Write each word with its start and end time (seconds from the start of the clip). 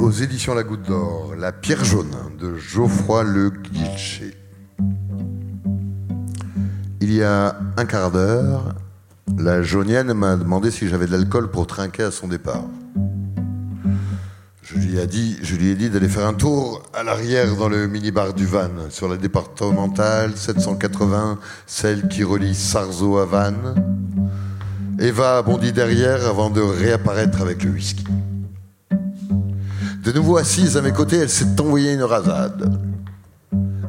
aux 0.00 0.10
éditions 0.10 0.54
La 0.54 0.62
Goutte 0.62 0.86
d'Or, 0.86 1.34
La 1.38 1.52
Pierre 1.52 1.84
jaune 1.84 2.14
de 2.38 2.56
Geoffroy 2.56 3.22
Le 3.22 3.50
Guilcher. 3.50 4.34
Il 7.00 7.12
y 7.12 7.22
a 7.22 7.56
un 7.76 7.84
quart 7.84 8.10
d'heure, 8.10 8.74
la 9.36 9.62
jaunienne 9.62 10.14
m'a 10.14 10.36
demandé 10.36 10.70
si 10.70 10.88
j'avais 10.88 11.06
de 11.06 11.12
l'alcool 11.12 11.50
pour 11.50 11.66
trinquer 11.66 12.04
à 12.04 12.10
son 12.10 12.28
départ. 12.28 12.64
Je 14.62 14.76
lui 14.76 14.98
ai 14.98 15.74
dit, 15.74 15.90
d'aller 15.90 16.08
faire 16.08 16.26
un 16.26 16.34
tour 16.34 16.82
à 16.94 17.02
l'arrière 17.02 17.56
dans 17.56 17.68
le 17.68 17.86
minibar 17.86 18.32
du 18.32 18.46
Van, 18.46 18.70
sur 18.88 19.08
la 19.08 19.16
départementale 19.16 20.36
780, 20.36 21.38
celle 21.66 22.08
qui 22.08 22.24
relie 22.24 22.54
Sarzeau 22.54 23.18
à 23.18 23.26
Vannes. 23.26 23.74
Eva 24.98 25.42
bondit 25.42 25.72
derrière 25.72 26.26
avant 26.26 26.48
de 26.48 26.60
réapparaître 26.60 27.42
avec 27.42 27.64
le 27.64 27.70
whisky. 27.70 28.04
De 30.02 30.12
nouveau 30.12 30.38
assise 30.38 30.78
à 30.78 30.82
mes 30.82 30.92
côtés, 30.92 31.16
elle 31.16 31.28
s'est 31.28 31.60
envoyée 31.60 31.92
une 31.92 32.02
rasade. 32.02 32.80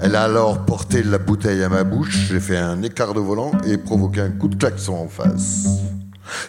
Elle 0.02 0.18
a 0.18 0.24
alors 0.24 0.66
porté 0.66 1.04
la 1.04 1.18
bouteille 1.18 1.64
à 1.64 1.70
ma 1.70 1.86
bouche, 1.86 2.28
j'ai 2.28 2.42
fait 2.42 2.58
un 2.58 2.84
écart 2.84 3.14
de 3.14 3.22
volant 3.22 3.52
et 3.66 3.78
provoqué 3.78 4.20
un 4.20 4.32
coup 4.32 4.50
de 4.50 4.56
klaxon 4.56 4.96
en 4.96 5.08
face. 5.08 5.70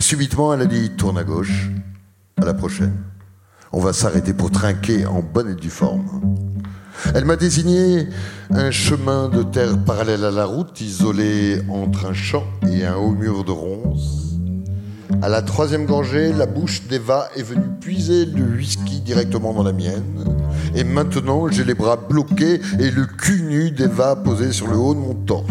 Subitement, 0.01 0.53
elle 0.53 0.63
a 0.63 0.67
dit 0.67 0.91
tourne 0.97 1.17
à 1.17 1.23
gauche, 1.23 1.71
à 2.41 2.45
la 2.45 2.55
prochaine. 2.55 2.97
On 3.71 3.79
va 3.79 3.93
s'arrêter 3.93 4.35
pour 4.35 4.51
trinquer 4.51 5.07
en 5.07 5.23
bonne 5.23 5.51
et 5.51 5.55
due 5.55 5.71
forme. 5.71 6.37
Elle 7.15 7.25
m'a 7.25 7.37
désigné 7.37 8.09
un 8.51 8.73
chemin 8.73 9.29
de 9.29 9.45
terre 9.45 9.79
parallèle 9.85 10.25
à 10.25 10.33
la 10.33 10.45
route, 10.45 10.81
isolé 10.81 11.63
entre 11.69 12.07
un 12.07 12.15
champ 12.15 12.45
et 12.69 12.85
un 12.85 12.97
haut 12.97 13.13
mur 13.13 13.45
de 13.45 13.53
ronces. 13.53 14.22
À 15.23 15.29
la 15.29 15.41
troisième 15.41 15.87
gorgée, 15.87 16.33
la 16.33 16.47
bouche 16.47 16.83
d'Eva 16.89 17.29
est 17.37 17.45
venue 17.45 17.69
puiser 17.81 18.25
le 18.25 18.43
whisky 18.57 19.01
directement 19.01 19.55
dans 19.55 19.63
la 19.63 19.73
mienne. 19.73 20.25
Et 20.75 20.83
maintenant, 20.83 21.49
j'ai 21.49 21.63
les 21.63 21.75
bras 21.75 21.97
bloqués 21.97 22.61
et 22.81 22.91
le 22.91 23.07
cul 23.07 23.41
nu 23.43 23.71
d'Eva 23.71 24.17
posé 24.17 24.51
sur 24.51 24.67
le 24.67 24.77
haut 24.77 24.95
de 24.95 24.99
mon 24.99 25.15
torse. 25.15 25.47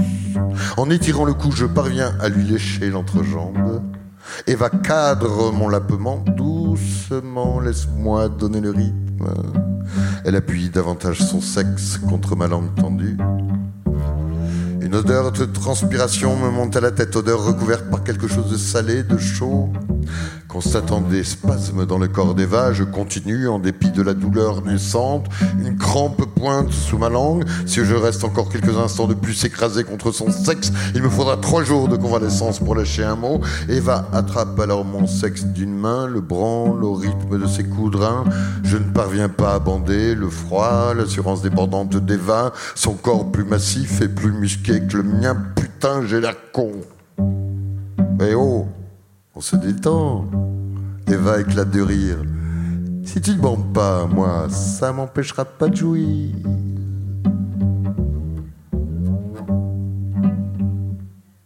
En 0.75 0.89
étirant 0.89 1.23
le 1.23 1.33
cou, 1.33 1.51
je 1.53 1.65
parviens 1.65 2.13
à 2.19 2.27
lui 2.27 2.43
lécher 2.43 2.89
l'entrejambe. 2.89 3.81
Eva 4.45 4.69
cadre 4.69 5.53
mon 5.53 5.69
lapement 5.69 6.21
doucement, 6.35 7.61
laisse-moi 7.61 8.27
donner 8.27 8.59
le 8.59 8.71
rythme. 8.71 9.29
Elle 10.25 10.35
appuie 10.35 10.69
davantage 10.69 11.19
son 11.19 11.39
sexe 11.39 11.97
contre 11.97 12.35
ma 12.35 12.47
langue 12.47 12.75
tendue. 12.75 13.17
Une 14.81 14.95
odeur 14.95 15.31
de 15.31 15.45
transpiration 15.45 16.35
me 16.35 16.49
monte 16.49 16.75
à 16.75 16.81
la 16.81 16.89
tête, 16.89 17.15
odeur 17.15 17.45
recouverte 17.45 17.87
par 17.91 18.03
quelque 18.03 18.27
chose 18.27 18.49
de 18.49 18.57
salé, 18.57 19.03
de 19.03 19.19
chaud. 19.19 19.69
Constatant 20.47 20.99
des 20.99 21.23
spasmes 21.23 21.85
dans 21.85 21.97
le 21.97 22.09
corps 22.09 22.35
d'Eva, 22.35 22.73
je 22.73 22.83
continue 22.83 23.47
en 23.47 23.57
dépit 23.57 23.89
de 23.91 24.01
la 24.01 24.13
douleur 24.13 24.61
naissante. 24.61 25.27
Une 25.57 25.77
crampe 25.77 26.25
pointe 26.35 26.71
sous 26.71 26.97
ma 26.97 27.07
langue. 27.07 27.45
Si 27.65 27.85
je 27.85 27.95
reste 27.95 28.23
encore 28.23 28.49
quelques 28.49 28.77
instants 28.77 29.07
de 29.07 29.13
plus 29.13 29.45
écrasé 29.45 29.85
contre 29.85 30.11
son 30.11 30.29
sexe, 30.29 30.73
il 30.93 31.03
me 31.03 31.09
faudra 31.09 31.37
trois 31.37 31.63
jours 31.63 31.87
de 31.87 31.95
convalescence 31.95 32.59
pour 32.59 32.75
lâcher 32.75 33.03
un 33.03 33.15
mot. 33.15 33.39
Eva 33.69 34.09
attrape 34.11 34.59
alors 34.59 34.83
mon 34.83 35.07
sexe 35.07 35.45
d'une 35.45 35.73
main, 35.73 36.07
le 36.07 36.19
branle 36.19 36.83
au 36.83 36.95
rythme 36.95 37.39
de 37.39 37.47
ses 37.47 37.63
coups 37.63 37.91
de 37.91 37.97
rein. 37.97 38.25
Je 38.63 38.77
ne 38.77 38.91
parviens 38.91 39.29
pas 39.29 39.53
à 39.53 39.59
bander. 39.59 40.15
Le 40.15 40.29
froid, 40.29 40.93
l'assurance 40.93 41.41
débordante 41.41 41.95
d'Eva, 41.95 42.51
son 42.75 42.93
corps 42.93 43.31
plus 43.31 43.45
massif 43.45 44.01
et 44.01 44.09
plus 44.09 44.33
musqué 44.33 44.81
que 44.81 44.97
le 44.97 45.03
mien. 45.03 45.37
Putain, 45.55 46.05
j'ai 46.05 46.19
l'air 46.19 46.35
con. 46.51 46.71
Mais 48.19 48.33
oh 48.35 48.67
se 49.41 49.55
détend. 49.55 50.29
Eva 51.07 51.41
éclate 51.41 51.71
de 51.71 51.81
rire. 51.81 52.17
Si 53.03 53.19
tu 53.19 53.31
ne 53.31 53.41
bandes 53.41 53.73
pas, 53.73 54.05
moi, 54.05 54.47
ça 54.49 54.93
m'empêchera 54.93 55.45
pas 55.45 55.67
de 55.67 55.75
jouir. 55.75 56.35